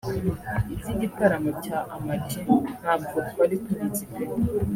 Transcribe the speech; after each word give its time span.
Iby’igitaramo 0.73 1.51
cya 1.63 1.79
Ama 1.95 2.15
G 2.25 2.27
ntabwo 2.81 3.15
twari 3.29 3.55
tubizi 3.63 4.03
pe 4.11 4.23